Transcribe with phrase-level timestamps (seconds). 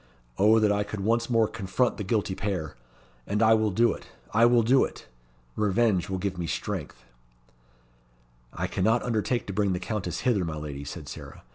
[0.39, 2.75] Oh, that I could once more confront the guilty pair!
[3.27, 5.05] And I will do it I will do it!
[5.55, 7.05] Revenge will give me strength."
[8.51, 11.43] "I cannot undertake to bring the Countess hither, my lady," said Sarah.